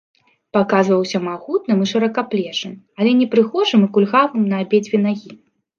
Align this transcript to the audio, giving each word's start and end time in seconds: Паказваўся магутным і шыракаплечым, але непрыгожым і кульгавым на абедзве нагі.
Паказваўся 0.55 1.21
магутным 1.27 1.85
і 1.85 1.89
шыракаплечым, 1.93 2.73
але 3.01 3.11
непрыгожым 3.21 3.81
і 3.91 3.95
кульгавым 3.95 4.43
на 4.53 4.65
абедзве 4.67 4.97
нагі. 5.07 5.31